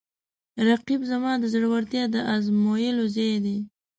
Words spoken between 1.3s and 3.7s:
د زړورتیا د ازمویلو ځای دی